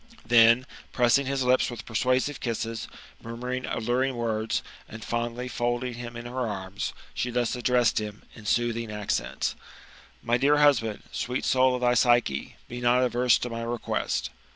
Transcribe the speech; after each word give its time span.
Then, 0.25 0.65
pressing 0.91 1.27
his 1.27 1.43
lips 1.43 1.69
with 1.69 1.85
persuasive 1.85 2.39
kisses, 2.39 2.87
mnr 3.23 3.37
muring 3.37 3.67
alluring 3.71 4.15
words, 4.15 4.63
and 4.89 5.03
fondly 5.05 5.47
folding 5.47 5.93
him 5.93 6.15
in 6.17 6.25
her 6.25 6.47
anns, 6.49 6.93
she 7.13 7.29
thus 7.29 7.55
addressed 7.55 7.99
him, 8.01 8.23
in 8.33 8.47
soothing 8.47 8.89
accents:" 8.91 9.53
My 10.23 10.37
dear 10.37 10.57
husband, 10.57 11.03
sweet 11.11 11.45
soul 11.45 11.75
of 11.75 11.81
thy 11.81 11.93
Psyche, 11.93 12.55
be 12.67 12.81
not 12.81 13.03
averse 13.03 13.37
to 13.37 13.49
my 13.51 13.61
request." 13.61 14.31